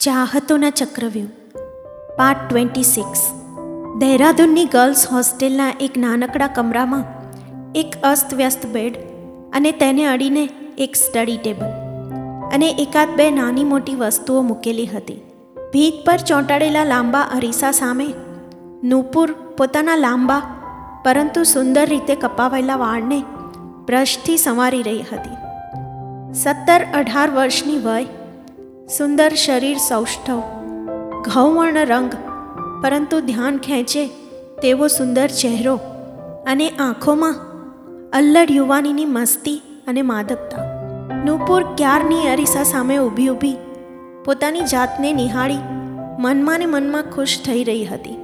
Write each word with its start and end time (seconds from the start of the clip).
ચાહતોના 0.00 0.70
ચક્રવ્યૂહ. 0.70 1.30
Part 2.16 2.42
twenty 2.48 2.82
six 2.82 3.22
દહેરાદૂનની 3.98 4.64
girls 4.64 5.06
હોસ્ટેલના 5.06 5.72
એક 5.80 5.96
નાનકડા 5.96 6.46
કમરામાં 6.46 7.04
એક 7.74 7.96
અસ્તવ્યસ્ત 8.02 8.66
બેડ 8.66 8.98
અને 9.52 9.72
તેને 9.72 10.06
અડીને 10.06 10.44
એક 10.78 10.96
સ્ટડી 10.96 11.36
ટેબલ 11.36 11.72
અને 12.54 12.68
એકાદ 12.68 13.16
બે 13.16 13.30
નાની 13.30 13.64
મોટી 13.64 13.94
વસ્તુઓ 13.94 14.42
મૂકેલી 14.42 14.86
હતી. 14.86 15.16
ભીત 15.72 16.06
પર 16.06 16.16
ચોંટાડેલા 16.16 16.84
લાંબા 16.84 17.20
અરીસા 17.20 17.72
સામે 17.72 18.06
નૂપુર 18.84 19.32
પોતાના 19.32 19.96
લાંબા, 19.96 20.42
પરંતુ 21.04 21.42
સુંદર 21.42 21.88
રીતે 21.88 22.14
કપાવેલા 22.14 22.76
વાળને 22.76 23.18
બ્રશથી 23.86 24.36
સંવારી 24.36 24.82
રહી 24.82 25.02
હતી. 25.12 25.36
સત્તર 26.34 26.86
અઢાર 26.94 27.30
વર્ષની 27.30 27.78
વય 27.78 28.06
સુંદર 28.96 29.28
શરીર 29.28 29.76
સૌષ્ઠવ, 29.76 30.38
ઘઉવર્ણ 31.24 31.78
રંગ, 31.86 32.12
પરંતુ 32.82 33.20
ધ્યાન 33.20 33.58
ખેંચે 33.58 34.06
તેવો 34.62 34.86
સુંદર 34.86 35.26
ચહેરો 35.26 35.74
અને 36.46 36.68
આંખોમાં 36.68 37.34
અલ્લડ 38.12 38.50
યુવાનીની 38.50 39.04
મસ્તી 39.04 39.62
અને 39.88 40.02
માદકતા. 40.02 40.64
નૂપુર 41.24 41.62
ક્યારની 41.62 42.28
અરીસા 42.28 42.62
સામે 42.62 42.98
ઊભી 42.98 43.28
ઊભી 43.28 43.56
પોતાની 44.24 44.60
જાતને 44.60 45.12
નિહાળી 45.12 45.58
મનમાં 46.18 46.58
ને 46.58 46.66
મનમાં 46.66 47.02
ખુશ 47.02 47.38
થઈ 47.46 47.64
રહી 47.64 47.84
હતી. 47.84 48.18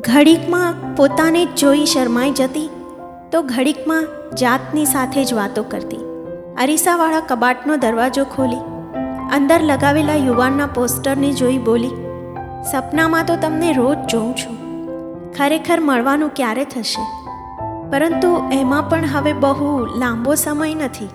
ઘડીકમાં 0.00 0.96
પોતાને 0.96 1.44
જોઈ 1.44 1.86
શરમાઈ 1.86 2.30
જતી 2.30 2.68
તો 3.32 3.42
ઘડીકમાં 3.42 4.08
જાતની 4.36 4.84
સાથે 4.84 5.24
જ 5.24 5.34
વાતો 5.34 5.62
કરતી. 5.62 6.02
અરીસાવાળા 6.60 7.20
કબાટનો 7.20 7.76
દરવાજો 7.76 8.24
ખોલી 8.24 8.69
અંદર 9.32 9.62
લગાવેલા 9.62 10.14
યુવાનના 10.14 10.66
પોસ્ટરને 10.66 11.32
જોઈ 11.32 11.58
બોલી, 11.58 11.90
સપનામાં 12.72 13.24
તો 13.24 13.36
તમને 13.36 13.72
રોજ 13.72 13.98
જોઉં 13.98 14.36
છું. 14.36 14.56
ખરેખર 15.32 15.80
મળવાનું 15.80 16.28
ક્યારે 16.28 16.64
થશે? 16.64 17.02
પરંતુ 17.90 18.50
એમાં 18.52 18.88
પણ 18.88 19.04
હવે 19.06 19.32
બહુ 19.32 19.86
લાંબો 19.98 20.34
સમય 20.34 20.74
નથી. 20.74 21.08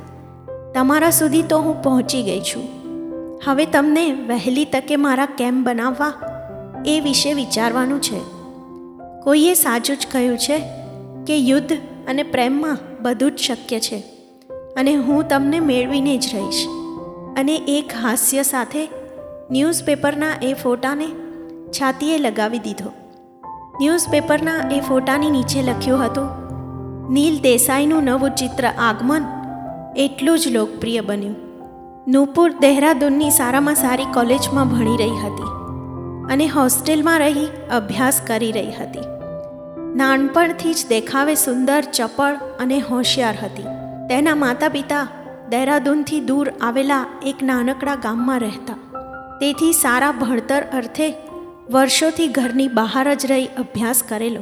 તમારા 0.73 1.09
સુધી 1.09 1.41
તો 1.41 1.59
હું 1.59 1.83
પહોંચી 1.83 2.23
ગઈ 2.23 2.39
છું. 2.39 2.63
હવે 3.45 3.65
તમને 3.65 4.11
વહેલી 4.11 4.65
તકે 4.65 4.95
મારા 4.95 5.25
કેમ્પ 5.25 5.67
બનાવવા 5.67 6.13
એ 6.85 6.99
વિશે 6.99 7.33
વિચારવાનું 7.33 8.01
છે. 8.01 8.19
કોઈએ 9.23 9.53
સાચું 9.53 9.97
જ 9.97 10.07
કહ્યું 10.11 10.37
છે 10.37 10.61
કે 11.27 11.37
યુદ્ધ 11.37 11.73
અને 12.07 12.23
પ્રેમમાં 12.23 12.77
બધું 13.01 13.31
જ 13.31 13.37
શક્ય 13.37 13.79
છે 13.79 13.97
અને 14.77 14.95
હું 14.95 15.27
તમને 15.27 15.59
મેળવીને 15.59 16.17
જ 16.17 16.25
રહીશ. 16.33 16.67
અને 17.35 17.55
એક 17.69 17.95
હાસ્ય 18.03 18.43
સાથે 18.43 18.83
ન્યૂઝપેપરના 19.51 20.35
એ 20.41 20.51
ફોટાને 20.53 21.07
છાતીએ 21.71 22.17
લગાવી 22.17 22.59
દીધો. 22.59 22.91
ન્યૂઝપેપરના 23.81 24.59
એ 24.71 24.79
ફોટાની 24.79 25.29
નીચે 25.29 25.61
લખ્યું 25.61 26.03
હતું, 26.05 26.27
નીલ 27.13 27.35
દેસાઈનું 27.39 28.03
નવું 28.03 28.31
ચિત્ર 28.31 28.67
આગમન 28.67 29.25
એટલું 29.97 30.39
જ 30.39 30.47
લોકપ્રિય 30.47 31.01
બન્યું. 31.01 31.35
નૂપુર 32.07 32.49
દહેરાદૂનની 32.61 33.31
સારામાં 33.31 33.75
સારી 33.75 34.13
કોલેજમાં 34.13 34.69
ભણી 34.69 34.97
રહી 34.97 35.19
હતી 35.23 35.51
અને 36.33 36.47
હોસ્ટેલમાં 36.47 37.19
રહી 37.19 37.49
અભ્યાસ 37.71 38.21
કરી 38.27 38.51
રહી 38.51 38.73
હતી. 38.79 39.05
નાનપણથી 39.95 40.73
જ 40.73 40.87
દેખાવે 40.89 41.35
સુંદર 41.35 41.81
ચપળ 41.93 42.35
અને 42.59 42.79
હોશિયાર 42.79 43.37
હતી. 43.43 43.69
તેના 44.09 44.35
માતા 44.35 44.69
પિતા 44.69 45.05
દહેરાદૂનથી 45.49 46.19
દૂર 46.19 46.49
આવેલા 46.61 47.05
એક 47.25 47.43
નાનકડા 47.43 47.95
ગામમાં 47.95 48.39
રહેતા. 48.39 48.73
તેથી 49.39 49.73
સારા 49.73 50.11
ભણતર 50.11 50.63
અર્થે 50.73 51.13
વર્ષોથી 51.71 52.27
ઘરની 52.27 52.67
બહાર 52.67 53.13
જ 53.13 53.25
રહી 53.25 53.45
અભ્યાસ 53.45 54.03
કરેલો. 54.03 54.41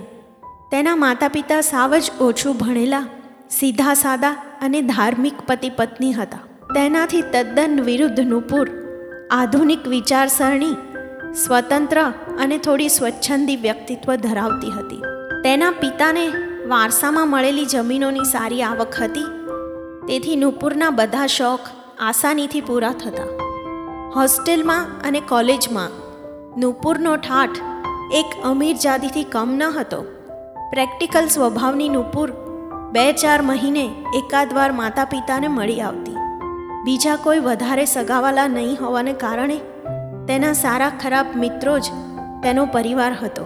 તેના 0.71 0.95
માતા 0.95 1.27
પિતા 1.27 1.61
સાવ 1.61 1.97
જ 1.97 2.11
ઓછું 2.21 2.57
ભણેલા, 2.57 3.05
સીધા 3.49 3.93
સાદા 3.93 4.31
અને 4.61 4.81
ધાર્મિક 4.81 5.33
પતિ 5.47 5.69
પત્ની 5.69 6.13
હતા. 6.13 6.37
તેનાથી 6.75 7.21
તદ્દન 7.21 7.79
વિરુદ્ધ 7.81 8.19
નુપુર, 8.19 8.69
આધુનિક 9.31 9.87
વિચારસરણી, 9.87 10.75
સ્વતંત્ર 11.33 12.01
અને 12.43 12.57
થોડી 12.57 12.87
સ્વચ્છંદી 12.87 13.55
વ્યક્તિત્વ 13.55 14.15
ધરાવતી 14.15 14.71
હતી. 14.71 15.01
તેના 15.43 15.71
પિતાને 15.71 16.27
વારસામાં 16.67 17.27
મળેલી 17.27 17.65
જમીનોની 17.65 18.19
સારી 18.19 18.63
આવક 18.63 18.93
હતી 19.01 19.42
તેથી 20.07 20.35
નૂપુરના 20.35 20.89
બધા 20.89 21.27
શોખ 21.27 21.59
આસાનીથી 21.99 22.61
પૂરા 22.61 22.91
થતા. 22.91 23.29
હોસ્ટેલમાં 24.15 24.85
અને 25.07 25.19
કોલેજમાં 25.19 25.89
નૂપુરનો 26.59 27.15
ઠાઠ 27.15 27.57
એક 28.13 28.25
અમીર 28.43 28.75
જાતિથી 28.75 29.23
કમ 29.23 29.49
ન 29.57 29.63
હતો. 29.63 30.01
પ્રેક્ટિકલ 30.71 31.27
સ્વભાવની 31.27 31.89
નૂપુર 31.89 32.31
બે 32.91 33.13
ચાર 33.13 33.41
મહિને 33.41 33.85
એકાદ 34.15 34.53
વાર 34.53 34.71
માતા 34.71 35.05
પિતાને 35.05 35.47
મળી 35.47 35.81
આવતી. 35.81 36.15
બીજા 36.85 37.15
કોઈ 37.15 37.39
વધારે 37.39 37.85
સગાવાલા 37.85 38.47
નહીં 38.47 38.77
હોવાને 38.81 39.13
કારણે 39.13 39.57
તેના 40.27 40.53
સારા 40.53 40.89
ખરાબ 40.89 41.25
મિત્રો 41.35 41.79
જ 41.79 41.83
તેનો 42.43 42.65
પરિવાર 42.65 43.13
હતો. 43.13 43.45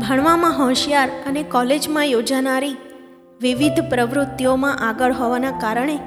ભણવામાં 0.00 0.58
હોશિયાર 0.58 1.08
અને 1.26 1.42
કોલેજમાં 1.42 2.04
યોજાનારી 2.04 2.76
વિવિધ 3.42 3.80
પ્રવૃત્તિઓમાં 3.80 4.78
આગળ 4.88 5.12
હોવાના 5.12 5.50
કારણે 5.50 6.00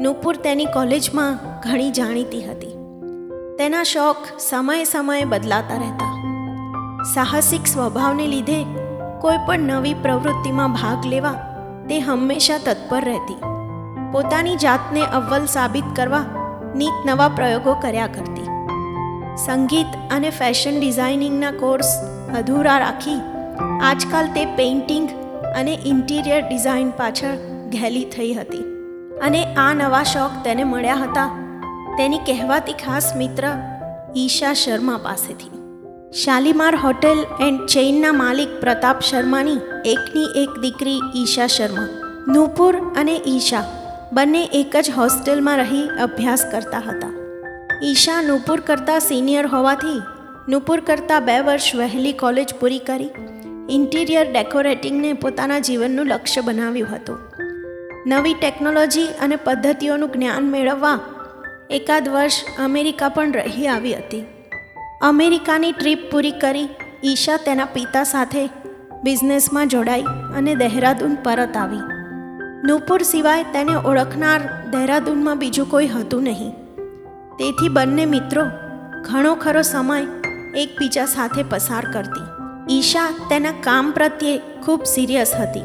નુપુર 0.00 0.36
તેની 0.36 0.64
કોલેજમાં 0.64 1.38
ઘણી 1.60 1.90
જાણીતી 1.90 2.42
હતી. 2.42 2.70
તેના 3.58 3.82
શોખ 3.82 4.16
સમયે 4.38 4.84
સમયે 4.84 5.24
બદલાતા 5.24 5.74
રહેતા. 5.74 6.12
સાહસિક 7.14 7.66
સ્વભાવને 7.66 8.26
લીધે 8.26 8.64
કોઈ 9.20 9.36
પણ 9.46 9.58
નવી 9.58 9.94
પ્રવૃત્તિમાં 9.94 10.72
ભાગ 10.72 11.06
લેવા 11.06 11.32
તે 11.88 11.98
હંમેશા 11.98 12.58
તત્પર 12.58 13.04
રહેતી. 13.04 13.36
પોતાની 14.12 14.56
જાતને 14.56 15.06
અવ્વલ 15.06 15.46
સાબિત 15.46 15.84
કરવા 15.96 16.24
નીત 16.76 17.06
નવા 17.06 17.28
પ્રયોગો 17.28 17.74
કર્યા 17.74 18.06
કરતી. 18.06 18.48
સંગીત 19.36 19.86
અને 20.10 20.30
ફેશન 20.30 20.80
ડિઝાઇનિંગના 20.80 21.50
કોર્સ 21.50 21.96
અધૂરા 22.38 22.78
રાખી 22.78 23.20
આજકાલ 23.82 24.26
તે 24.26 24.44
પેઇન્ટિંગ 24.44 25.08
અને 25.56 25.78
ઇન્ટિરિયર 25.86 26.48
ડિઝાઇન 26.48 26.90
પાછળ 26.90 27.36
ઘેલી 27.70 28.04
થઈ 28.04 28.32
હતી. 28.34 28.64
અને 29.22 29.44
આ 29.54 29.72
નવા 29.74 30.02
શોખ 30.02 30.30
તેને 30.44 30.64
મળ્યા 30.64 30.94
હતા. 30.94 31.28
તેની 31.98 32.18
કહેવાતી 32.18 32.72
ખાસ 32.72 33.16
મિત્ર 33.16 33.44
ઈશા 34.16 34.52
શર્મા 34.54 35.00
પાસેથી. 35.02 35.50
શાલીમાર 36.12 36.76
હોટેલ 36.76 37.18
એન્ડ 37.40 37.66
ચેઇનના 37.66 38.12
માલિક 38.12 38.60
પ્રતાપ 38.60 39.00
શર્માની 39.00 39.58
એકની 39.86 40.28
એક 40.42 40.60
દીકરી 40.60 41.00
ઈશા 41.16 41.46
શર્મા, 41.46 41.88
નૂપુર 42.28 42.76
અને 42.96 43.20
ઈશા 43.28 43.64
બંને 44.12 44.44
એક 44.52 44.76
જ 44.76 44.90
હોસ્ટેલમાં 44.96 45.56
રહી 45.56 45.88
અભ્યાસ 46.02 46.44
કરતા 46.52 46.78
હતા. 46.78 47.12
ઈશા 47.84 48.22
નૂપુર 48.22 48.60
કરતાં 48.60 49.00
સિનિયર 49.00 49.46
હોવાથી, 49.46 50.00
નૂપુર 50.48 50.80
કરતાં 50.80 51.24
બે 51.24 51.40
વર્ષ 51.40 51.74
વહેલી 51.74 52.12
કોલેજ 52.12 52.54
પૂરી 52.60 52.78
કરી 52.78 53.10
ઇન્ટિરિયર 53.68 54.32
ડેકોરેટિંગને 54.32 55.12
પોતાના 55.12 55.58
જીવનનું 55.58 56.06
લક્ષ્ય 56.06 56.40
બનાવ્યું 56.40 56.88
હતું. 56.94 57.18
નવી 58.06 58.34
ટેકનોલોજી 58.34 59.04
અને 59.04 59.36
પદ્ધતિઓનું 59.36 60.12
જ્ઞાન 60.12 60.50
મેળવવા 60.50 61.00
એકાદ 61.70 62.08
વર્ષ 62.08 62.32
અમેરિકા 62.58 63.08
પણ 63.08 63.32
રહી 63.32 63.66
આવી 63.66 63.94
હતી. 63.94 64.24
અમેરિકાની 65.02 65.72
ટ્રીપ 65.72 66.10
પૂરી 66.10 66.30
કરી 66.30 66.68
ઈશા 67.04 67.36
તેના 67.36 67.64
પિતા 67.64 68.04
સાથે 68.04 68.48
બિઝનેસમાં 69.02 69.68
જોડાઈ 69.68 70.02
અને 70.36 70.54
દહેરાદૂન 70.54 71.14
પરત 71.14 71.56
આવી. 71.56 71.80
નૂપુર 72.64 73.02
સિવાય 73.02 73.42
તેને 73.42 73.76
ઓળખનાર 73.76 74.40
દહેરાદૂનમાં 74.70 75.38
બીજું 75.38 75.70
કોઈ 75.70 75.86
હતું 75.86 76.22
નહીં. 76.22 76.50
તેથી 77.38 77.68
બંને 77.68 78.06
મિત્રો 78.06 78.42
ઘણો 79.02 79.34
ખરો 79.34 79.62
સમય 79.62 80.06
એકબીજા 80.56 81.06
સાથે 81.06 81.42
પસાર 81.42 81.92
કરતી. 81.92 82.29
ઈશા 82.70 83.14
તેના 83.30 83.52
કામ 83.52 83.92
પ્રત્યે 83.92 84.40
ખૂબ 84.64 84.84
સિરિયસ 84.84 85.34
હતી. 85.34 85.62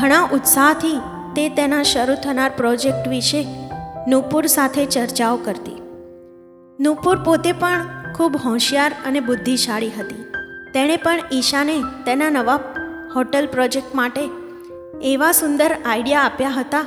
ઘણા 0.00 0.28
ઉત્સાહથી 0.32 1.00
તે 1.36 1.48
તેના 1.48 1.82
શરૂ 1.82 2.14
થનાર 2.14 2.50
પ્રોજેક્ટ 2.56 3.08
વિશે 3.08 3.46
નૂપુર 4.08 4.46
સાથે 4.46 4.86
ચર્ચાઓ 4.86 5.36
કરતી. 5.36 5.82
નૂપુર 6.80 7.24
પોતે 7.24 7.52
પણ 7.52 7.86
ખૂબ 8.16 8.36
હોશિયાર 8.44 8.92
અને 9.06 9.20
બુદ્ધિશાળી 9.20 9.90
હતી. 9.90 10.24
તેણે 10.74 10.96
પણ 10.96 11.20
ઈશાને 11.32 11.78
તેના 12.06 12.30
નવા 12.30 12.60
હોટલ 13.16 13.46
પ્રોજેક્ટ 13.46 13.94
માટે 13.94 14.20
એવા 15.02 15.32
સુંદર 15.32 15.76
આઈડિયા 15.86 16.20
આપ્યા 16.20 16.50
હતા 16.50 16.82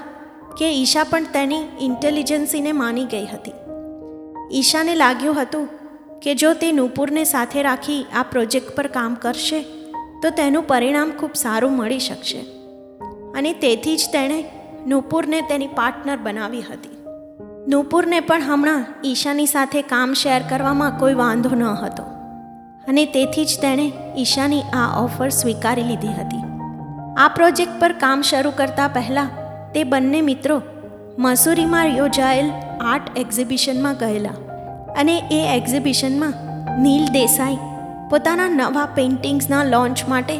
કે 0.57 0.71
ઈશા 0.71 1.03
પણ 1.03 1.23
તેની 1.23 1.63
ઇન્ટેલિજન્સીને 1.79 2.71
માની 2.71 3.05
ગઈ 3.05 3.25
હતી. 3.25 3.53
ઈશાને 4.53 4.95
લાગ્યું 4.95 5.41
હતું 5.41 5.69
કે 6.21 6.35
જો 6.35 6.53
તે 6.53 6.71
નૂપુરને 6.71 7.23
સાથે 7.23 7.61
રાખી 7.61 8.05
આ 8.15 8.23
પ્રોજેક્ટ 8.23 8.75
પર 8.75 8.87
કામ 8.87 9.13
કરશે, 9.13 9.61
તો 10.21 10.29
તેનું 10.29 10.67
પરિણામ 10.67 11.11
ખૂબ 11.11 11.33
સારું 11.33 11.77
મળી 11.77 11.99
શકશે. 11.99 12.37
અને 13.35 13.53
તેથી 13.53 13.97
જ 13.97 14.01
તેણે 14.13 14.43
નૂપુરને 14.87 15.41
તેની 15.41 15.67
પાર્ટનર 15.67 16.17
બનાવી 16.17 16.61
હતી. 16.61 16.97
નૂપુરને 17.67 18.19
પણ 18.19 18.41
હમણાં 18.41 18.85
ઈશાની 19.05 19.45
સાથે 19.45 19.81
કામ 19.81 20.13
શેર 20.13 20.41
કરવામાં 20.49 20.99
કોઈ 20.99 21.13
વાંધો 21.13 21.55
ન 21.55 21.63
હતો. 21.63 22.03
અને 22.87 23.05
તેથી 23.05 23.45
જ 23.45 23.59
તેણે 23.61 23.91
ઈશાની 24.17 24.61
આ 24.61 25.03
ઓફર 25.03 25.29
સ્વીકારી 25.29 25.83
લીધી 25.83 26.07
હતી. 26.07 26.43
આ 27.17 27.27
પ્રોજેક્ટ 27.27 27.79
પર 27.79 27.91
કામ 27.91 28.21
શરૂ 28.21 28.51
કરતા 28.57 28.87
પહેલાં 28.87 29.29
તે 29.73 29.83
બંને 29.83 30.21
મિત્રો 30.21 30.61
મસૂરીમાં 31.19 31.85
યોજાયેલ 31.85 32.51
આર્ટ 32.81 33.17
એક્ઝિબિશનમાં 33.17 33.97
ગયેલા. 33.97 34.33
અને 34.97 35.17
એ 35.31 35.57
એક્ઝિબિશનમાં 35.57 36.33
નીલ 36.81 37.05
દેસાઈ 37.05 37.57
પોતાના 38.09 38.49
નવા 38.49 38.85
પેઇન્ટિંગ્સના 38.85 39.63
લોન્ચ 39.63 40.07
માટે 40.09 40.39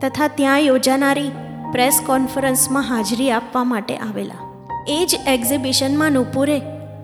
તથા 0.00 0.28
ત્યાં 0.28 0.60
યોજાનારી 0.60 1.30
પ્રેસ 1.72 2.00
કોન્ફરન્સમાં 2.06 2.82
હાજરી 2.82 3.30
આપવા 3.30 3.64
માટે 3.64 3.96
આવેલા. 3.96 4.68
એ 4.88 5.06
જ 5.08 5.16
એક્ઝિબિશનમાં 5.26 6.12
નુપુરે 6.12 6.58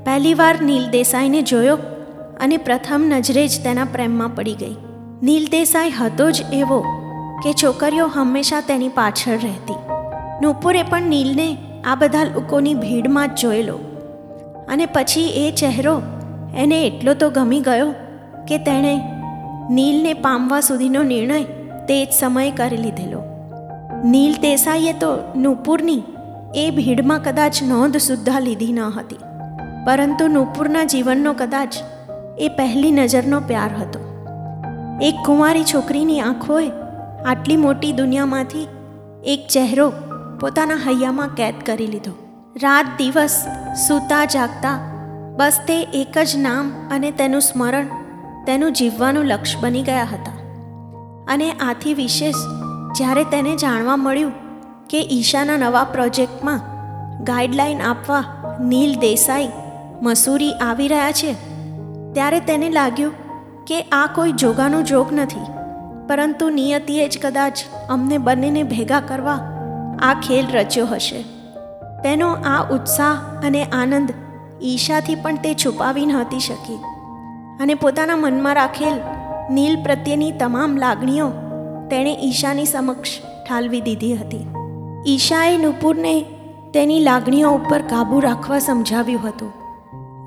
પહેલીવાર 0.05 0.63
નીલ 0.63 0.91
દેસાઈને 0.91 1.43
જોયો 1.43 1.79
અને 2.41 2.57
પ્રથમ 2.57 3.03
નજરે 3.07 3.49
જ 3.49 3.65
તેના 3.65 3.85
પ્રેમમાં 3.85 4.35
પડી 4.35 4.55
ગઈ. 4.55 4.77
નીલ 5.23 5.47
દેસાઈ 5.47 5.91
હતો 5.91 6.31
જ 6.31 6.43
એવો 6.53 6.81
કે 7.43 7.53
છોકરીઓ 7.53 8.07
હંમેશા 8.07 8.61
તેની 8.61 8.89
પાછળ 8.89 9.33
રહેતી. 9.33 9.75
નુપુરે 10.43 10.83
પણ 10.83 11.03
નીલને 11.03 11.57
આ 11.85 11.95
બધા 11.95 12.25
લોકોની 12.25 12.75
ભીડમાં 12.75 13.29
જ 13.29 13.41
જોયેલો. 13.41 13.79
અને 14.69 14.87
પછી 14.87 15.25
એ 15.25 15.51
ચહેરો 15.51 16.03
એને 16.57 16.87
એટલો 16.87 17.15
તો 17.15 17.31
ગમી 17.31 17.61
ગયો 17.61 17.95
કે 18.49 18.59
તેણે 18.59 18.95
નીલને 19.71 20.13
પામવા 20.15 20.61
સુધીનો 20.61 21.03
નિર્ણય 21.03 21.43
તે 21.89 22.05
જ 22.05 22.09
સમયે 22.21 22.51
કરી 22.51 22.77
લીધેલો. 22.77 23.23
નીલ 24.05 24.35
દેસાઈએ 24.35 24.93
તો 24.93 25.19
નુપુરની 25.37 26.03
એ 26.55 26.71
ભીડમાં 26.71 27.23
કદાચ 27.23 27.63
નોંધ 27.63 27.97
સુદ્ધા 27.97 28.39
લીધી 28.39 28.73
ન 28.73 28.81
હતી, 28.81 29.17
પરંતુ 29.87 30.29
નુપુરના 30.29 30.85
જીવનનો 30.85 31.33
કદાચ 31.33 31.75
એ 32.39 32.49
પહેલી 32.49 32.91
નજરનો 32.91 33.41
પ્યાર 33.41 33.71
હતો. 33.77 34.01
એક 35.03 35.15
કુંવારી 35.27 35.65
છોકરીની 35.65 36.21
આંખોએ 36.21 36.69
આટલી 37.27 37.57
મોટી 37.57 37.93
દુનિયામાંથી 37.93 38.69
એક 39.25 39.41
ચહેરો 39.49 39.93
પોતાના 40.41 40.75
હૈયામાં 40.75 41.35
કેદ 41.35 41.55
કરી 41.67 41.87
લીધો. 41.87 42.15
રાત 42.63 42.87
દિવસ 42.99 43.47
સૂતા 43.89 44.25
જાગતા 44.25 44.92
બસ 45.37 45.61
તે 45.69 45.83
એક 45.83 46.19
જ 46.19 46.37
નામ 46.37 46.73
અને 46.91 47.11
તેનું 47.11 47.41
સ્મરણ, 47.41 47.87
તેનું 48.45 48.73
જીવવાનું 48.73 49.25
લક્ષ્ય 49.25 49.61
બની 49.61 49.83
ગયા 49.83 50.05
હતા. 50.05 50.39
અને 51.29 51.53
આથી 51.53 51.95
વિશેષ, 51.95 52.35
જ્યારે 52.97 53.25
તેને 53.25 53.57
જાણવા 53.57 53.97
મળ્યું 53.97 54.33
કે 54.91 55.01
ઈશાના 55.01 55.57
નવા 55.57 55.85
પ્રોજેક્ટમાં 55.85 56.61
ગાઈડલાઈન 57.25 57.83
આપવા 57.83 58.25
નીલ 58.61 58.95
દેસાઈ, 58.95 59.49
મસૂરી 60.03 60.53
આવી 60.53 60.89
રહ્યા 60.89 61.13
છે, 61.13 61.33
ત્યારે 62.13 62.41
તેને 62.41 62.71
લાગ્યું 62.71 63.13
કે 63.65 63.83
આ 63.83 64.07
કોઈ 64.15 64.33
જોગાનો 64.33 64.83
જોગ 64.83 65.13
નથી, 65.13 65.47
પરંતુ 66.09 66.49
નિયતિએ 66.49 67.09
જ 67.09 67.19
કદાચ 67.23 67.59
અમને 67.91 68.19
બંનેને 68.19 68.63
ભેગા 68.63 69.01
કરવા 69.01 69.39
આ 70.03 70.15
ખેલ 70.15 70.47
રચ્યો 70.53 70.87
હશે. 70.87 71.23
તેનો 72.03 72.29
આ 72.29 72.67
ઉત્સાહ 72.71 73.17
અને 73.47 73.65
આનંદ 73.65 74.13
ઈશાથી 74.65 75.15
પણ 75.15 75.37
તે 75.37 75.55
છુપાવી 75.55 76.07
નહોતી 76.07 76.41
શકી. 76.41 76.79
અને 77.61 77.75
પોતાના 77.75 78.17
મનમાં 78.17 78.55
રાખેલ 78.55 78.95
નીલ 79.51 79.83
પ્રત્યેની 79.83 80.31
તમામ 80.31 80.77
લાગણીઓ 80.77 81.29
તેણે 81.91 82.19
ઈશાની 82.23 82.65
સમક્ષ 82.65 83.11
ઠાલવી 83.49 83.81
દીધી 83.81 84.15
હતી. 84.15 84.47
ઈશાએ 85.07 85.57
નુપુરને 85.57 86.25
તેની 86.75 87.01
લાગણીઓ 87.01 87.51
ઉપર 87.51 87.83
કાબૂ 87.83 88.21
રાખવા 88.21 88.59
સમજાવ્યું 88.59 89.29
હતું 89.29 89.53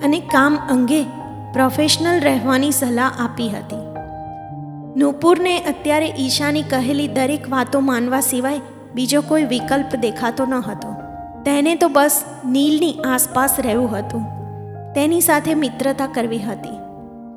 અને 0.04 0.20
કામ 0.20 0.58
અંગે 0.70 1.04
પ્રોફેશનલ 1.54 2.20
રહેવાની 2.20 2.72
સલાહ 2.72 3.12
આપી 3.20 3.50
હતી. 3.50 3.86
નુપુરને 4.98 5.58
અત્યારે 5.60 6.14
ઈશાની 6.20 6.62
કહેલી 6.62 7.08
દરેક 7.08 7.52
વાતો 7.52 7.80
માનવા 7.80 8.20
સિવાય 8.20 8.62
બીજો 8.96 9.22
કોઈ 9.22 9.44
વિકલ્પ 9.44 9.96
દેખાતો 9.96 10.46
ન 10.46 10.54
હતો. 10.54 10.95
તેને 11.46 11.76
તો 11.76 11.90
બસ 11.90 12.24
નીલની 12.46 12.94
આસપાસ 12.94 13.56
રહેવું 13.60 13.92
હતું. 13.92 14.22
તેની 14.94 15.22
સાથે 15.22 15.54
મિત્રતા 15.54 16.08
કરવી 16.08 16.40
હતી. 16.40 16.78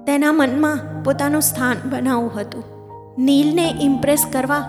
તેના 0.06 0.32
મનમાં 0.32 1.02
પોતાનું 1.04 1.42
સ્થાન 1.42 1.90
બનાવવું 1.90 2.40
હતું. 2.40 2.64
નીલને 3.18 3.74
ઇમ્પ્રેસ 3.80 4.26
કરવા 4.32 4.60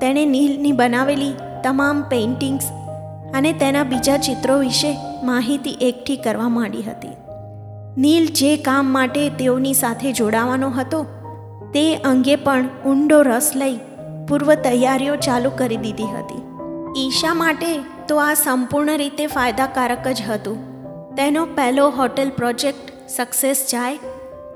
તેણે 0.00 0.24
નીલની 0.24 0.72
બનાવેલી 0.72 1.34
તમામ 1.64 2.02
પેઇન્ટિંગ્સ 2.02 2.64
અને 3.34 3.52
તેના 3.52 3.82
બીજા 3.82 4.16
ચિત્રો 4.16 4.58
વિશે 4.58 4.96
માહિતી 5.24 5.70
એકઠી 5.70 6.16
કરવા 6.16 6.48
માંડી 6.48 6.82
હતી. 6.82 7.08
નીલ 7.98 8.26
જે 8.26 8.56
કામ 8.56 8.92
માટે 8.92 9.28
તેઓની 9.28 9.74
સાથે 9.74 10.12
જોડાવાનો 10.12 10.70
હતો, 10.70 11.02
તે 11.74 11.96
અંગે 11.96 12.36
પણ 12.36 12.68
ઊંડો 12.86 13.22
રસ 13.22 13.52
લઈ 13.56 13.76
પૂર્વ 14.28 14.54
તૈયારીઓ 14.54 15.16
ચાલુ 15.16 15.50
કરી 15.58 15.76
દીધી 15.76 16.04
હતી. 16.04 16.42
ઈશા 17.06 17.34
માટે 17.34 17.80
તો 18.10 18.16
આ 18.16 18.34
સંપૂર્ણ 18.34 18.96
રીતે 18.96 19.26
ફાયદાકારક 19.26 20.08
જ 20.08 20.22
હતું. 20.22 20.56
તેનો 21.14 21.46
પહેલો 21.46 21.88
હોટેલ 21.88 22.30
પ્રોજેક્ટ 22.30 23.08
સક્સેસ 23.08 23.66
જાય 23.72 23.96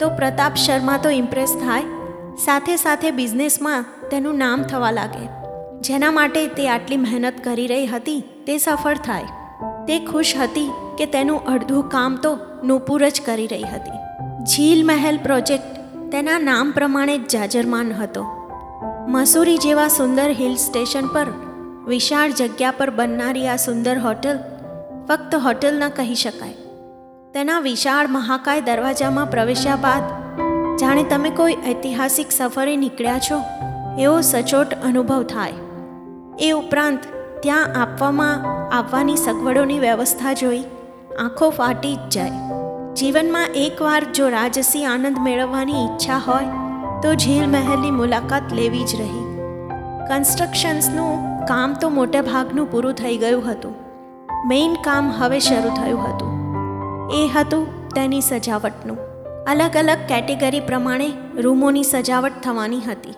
તો 0.01 0.09
પ્રતાપ 0.09 0.55
શર્મા 0.55 0.97
તો 0.97 1.11
ઇમ્પ્રેસ 1.11 1.55
થાય. 1.55 1.83
સાથે 2.45 2.77
સાથે 2.77 3.11
બિઝનેસમાં 3.11 3.85
તેનું 4.11 4.35
નામ 4.35 4.63
થવા 4.63 4.91
લાગે. 4.91 5.29
જેના 5.81 6.11
માટે 6.11 6.47
તે 6.47 6.69
આટલી 6.69 6.97
મહેનત 6.97 7.45
કરી 7.45 7.67
રહી 7.67 7.87
હતી, 7.87 8.21
તે 8.47 8.59
સફળ 8.59 8.97
થાય. 8.97 9.23
તે 9.87 9.99
ખુશ 9.99 10.35
હતી 10.37 10.71
કે 10.99 11.07
તેનું 11.07 11.45
અડધું 11.45 11.89
કામ 11.89 12.17
તો 12.17 12.39
નૂપુર 12.65 13.09
જ 13.09 13.21
કરી 13.27 13.47
રહી 13.47 13.63
હતી. 13.63 13.99
ઝીલ 14.45 14.87
મહેલ 14.87 15.19
પ્રોજેક્ટ 15.19 15.77
તેના 16.13 16.39
નામ 16.39 16.71
પ્રમાણે 16.71 17.19
જ 17.19 17.29
જાજરમાન 17.29 17.93
હતો. 17.93 18.27
મસૂરી 19.09 19.59
જેવા 19.59 19.89
સુંદર 19.89 20.31
હિલ 20.31 20.55
સ્ટેશન 20.57 21.07
પર 21.07 21.27
વિશાળ 21.87 22.31
જગ્યા 22.31 22.71
પર 22.71 22.91
બનનારી 22.91 23.49
આ 23.49 23.57
સુંદર 23.57 23.99
હોટલ 23.99 24.39
ફક્ત 25.09 25.35
હોટલ 25.35 25.75
ન 25.75 25.89
કહી 25.89 26.15
શકાય. 26.15 26.53
તેના 27.35 27.61
વિશાળ 27.61 28.07
મહાકાય 28.07 28.61
દરવાજામાં 28.61 29.31
પ્રવેશ્યા 29.31 29.77
બાદ, 29.77 30.03
જાણે 30.77 31.03
તમે 31.03 31.31
કોઈ 31.31 31.57
ઐતિહાસિક 31.69 32.27
સફરે 32.31 32.77
નીકળ્યા 32.77 33.19
છો, 33.19 33.43
એવો 33.99 34.21
સચોટ 34.21 34.75
અનુભવ 34.85 35.23
થાય. 35.23 35.53
એ 36.41 36.51
ઉપરાંત, 36.51 36.99
ત્યાં 37.43 37.65
આપવામાં 37.83 38.45
આવવાની 38.77 39.17
સગવડોની 39.17 39.79
વ્યવસ્થા 39.79 40.33
જોઈ, 40.33 40.65
આંખો 41.21 41.51
ફાટી 41.51 41.97
જ 41.97 42.09
જાય. 42.11 42.31
જીવનમાં 42.95 43.47
એકવાર 43.47 44.05
જો 44.05 44.29
રાજસી 44.29 44.85
આનંદ 44.85 45.19
મેળવવાની 45.19 45.73
ઈચ્છા 45.73 46.19
હોય, 46.19 46.45
તો 47.03 47.15
ઝીલ 47.15 47.51
મહેલની 47.51 47.91
મુલાકાત 47.91 48.53
લેવી 48.53 48.85
જ 48.85 49.01
રહી. 49.01 49.39
કન્સ્ટ્રક્શન્સનું 50.09 51.34
કામ 51.49 51.75
તો 51.75 51.89
મોટે 51.89 52.21
ભાગનું 52.21 52.71
પૂરું 52.71 52.93
થઈ 52.93 53.17
ગયું 53.17 53.51
હતું. 53.51 53.75
મેઇન 54.47 54.75
કામ 54.75 55.11
હવે 55.11 55.39
શરૂ 55.39 55.71
થયું 55.71 56.01
હતું. 56.01 56.31
એ 57.13 57.29
હતું 57.29 57.89
તેની 57.89 58.21
સજાવટનું. 58.21 58.99
અલગ 59.45 59.77
અલગ 59.77 59.99
કેટેગરી 60.09 60.61
પ્રમાણે 60.61 61.13
રૂમોની 61.35 61.83
સજાવટ 61.83 62.33
થવાની 62.43 62.81
હતી. 62.81 63.15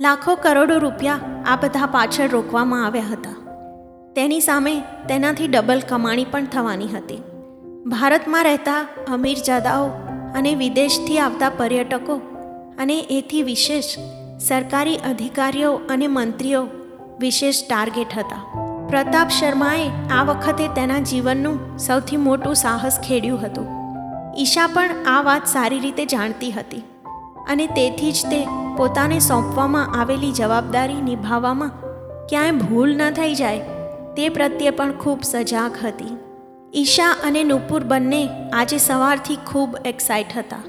લાખો 0.00 0.34
કરોડો 0.34 0.78
રૂપિયા 0.78 1.20
આ 1.46 1.56
બધા 1.56 1.86
પાછળ 1.86 2.28
રોકવામાં 2.28 2.86
આવ્યા 2.86 3.04
હતા. 3.12 3.34
તેની 4.16 4.40
સામે 4.40 4.80
તેનાથી 5.08 5.48
ડબલ 5.48 5.82
કમાણી 5.88 6.24
પણ 6.24 6.44
થવાની 6.44 6.88
હતી. 6.88 7.22
ભારતમાં 7.86 8.44
રહેતા 8.44 8.86
અમીરજાદાઓ 9.12 9.86
અને 10.34 10.54
વિદેશથી 10.54 11.18
આવતા 11.18 11.48
પર્યટકો 11.48 12.16
અને 12.78 12.98
એથી 12.98 13.42
વિશેષ 13.42 13.98
સરકારી 14.40 14.96
અધિકારીઓ 14.96 15.72
અને 15.72 16.06
મંત્રીઓ 16.06 16.68
વિશેષ 17.20 17.62
ટાર્ગેટ 17.68 18.18
હતા. 18.18 18.42
પ્રતાપ 18.88 19.28
શર્માએ 19.28 19.90
આ 20.10 20.24
વખતે 20.24 20.68
તેના 20.68 20.98
જીવનનું 20.98 21.78
સૌથી 21.78 22.16
મોટું 22.16 22.54
સાહસ 22.54 22.98
ખેડ્યું 23.08 23.42
હતું. 23.42 23.66
ઈશા 24.38 24.66
પણ 24.66 24.90
આ 25.06 25.22
વાત 25.22 25.46
સારી 25.46 25.78
રીતે 25.78 26.06
જાણતી 26.06 26.50
હતી 26.50 26.82
અને 27.48 27.66
તેથી 27.66 28.12
જ 28.12 28.26
તે 28.26 28.46
પોતાને 28.76 29.18
સોંપવામાં 29.18 30.00
આવેલી 30.00 30.32
જવાબદારી 30.32 31.00
નિભાવવામાં 31.00 31.70
ક્યાંય 32.26 32.50
ભૂલ 32.50 32.96
ન 32.96 33.10
થઈ 33.10 33.34
જાય 33.34 33.58
તે 34.16 34.28
પ્રત્યે 34.28 34.70
પણ 34.70 34.92
ખૂબ 34.92 35.20
સજાગ 35.22 35.76
હતી. 35.84 36.18
ઈશા 36.74 37.10
અને 37.24 37.44
નુપુર 37.44 37.84
બંને 37.84 38.28
આજે 38.52 38.78
સવારથી 38.78 39.36
ખૂબ 39.36 39.76
એક્સાઇટ 39.84 40.36
હતા. 40.36 40.62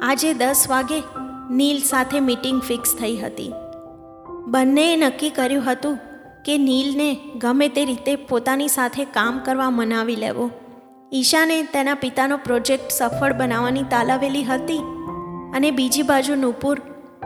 આજે 0.00 0.34
દસ 0.34 0.66
વાગે 0.68 1.02
નીલ 1.50 1.78
સાથે 1.78 2.20
મીટિંગ 2.20 2.62
ફિક્સ 2.62 2.94
થઈ 3.00 3.16
હતી. 3.16 3.52
બંનેએ 4.46 4.96
નક્કી 4.96 5.30
કર્યું 5.30 5.72
હતું 5.72 5.98
કે 6.44 6.58
નીલને 6.58 7.16
ગમે 7.38 7.68
તે 7.68 7.84
રીતે 7.84 8.16
પોતાની 8.16 8.68
સાથે 8.68 9.04
કામ 9.04 9.38
કરવા 9.38 9.70
મનાવી 9.70 10.16
લેવો. 10.16 10.50
ઈશાને 11.12 11.62
તેના 11.62 11.94
પિતાનો 11.94 12.36
પ્રોજેક્ટ 12.36 12.90
સફળ 12.90 13.32
બનાવવાની 13.32 13.82
તાલાવેલી 13.82 14.44
હતી 14.44 14.78
અને 15.54 15.70
બીજી 15.70 16.02
બાજુ 16.02 16.34
નુપુર 16.34 16.78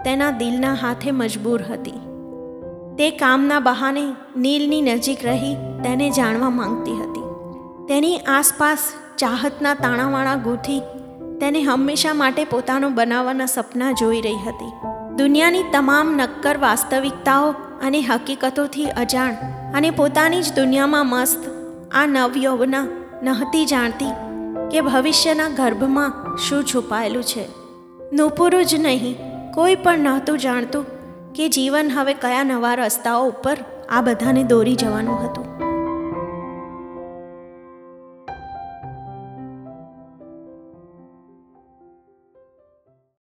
તેના 0.04 0.30
દિલના 0.30 0.75
હાથે 0.75 1.11
મજબૂર 1.11 1.62
હતી. 1.62 1.92
તે 2.99 3.11
કામના 3.11 3.61
બહાને 3.61 4.14
નીલની 4.37 4.82
નજીક 4.82 5.25
રહી 5.25 5.54
તેને 5.54 6.11
જાણવા 6.11 6.50
માંગતી 6.50 6.92
હતી. 6.92 7.20
તેની 7.88 8.18
આસપાસ 8.18 8.78
ચાહતના 9.18 9.75
તાણાવાણા 9.75 10.35
ગૂંથી 10.35 10.80
તેને 11.40 11.62
હંમેશા 11.62 12.14
માટે 12.14 12.44
પોતાનો 12.44 12.88
બનાવવાના 12.88 13.46
સપના 13.46 13.92
જોઈ 13.92 14.20
રહી 14.20 14.37
હતી. 14.46 14.95
દુનિયાની 15.18 15.62
તમામ 15.73 16.16
નક્કર 16.16 16.58
વાસ્તવિકતાઓ 16.58 17.50
અને 17.82 18.00
હકીકતોથી 18.00 18.85
અજાણ 18.85 19.35
અને 19.75 19.90
પોતાની 19.90 20.42
જ 20.42 20.52
દુનિયામાં 20.56 21.06
મસ્ત, 21.06 21.38
આ 21.94 22.06
નવયૌવના 22.06 22.87
નહતી 23.23 23.66
જાણતી 23.66 24.12
કે 24.70 24.80
ભવિષ્યના 24.80 25.49
ગર્ભમાં 25.49 26.37
શું 26.37 26.64
છુપાયેલું 26.64 27.23
છે. 27.23 27.49
નુપુરું 28.12 28.64
જ 28.64 28.75
નહીં, 28.75 29.16
કોઈ 29.54 29.75
પણ 29.75 29.99
નહોતું 29.99 30.38
જાણતું 30.38 30.85
કે 31.32 31.49
જીવન 31.49 31.90
હવે 31.90 32.14
કયા 32.14 32.44
નવા 32.44 32.75
રસ્તાઓ 32.75 33.28
ઉપર 33.28 33.56
આ 33.88 34.00
બધાને 34.00 34.44
દોરી 34.44 34.75
જવાનું 34.75 35.18
હતું. 35.25 35.65